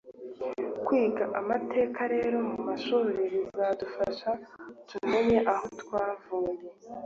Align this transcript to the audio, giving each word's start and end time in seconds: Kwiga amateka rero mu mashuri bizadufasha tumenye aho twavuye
Kwiga 0.85 1.25
amateka 1.39 2.01
rero 2.13 2.37
mu 2.49 2.57
mashuri 2.67 3.13
bizadufasha 3.41 4.29
tumenye 4.89 5.37
aho 5.53 5.65
twavuye 5.81 6.59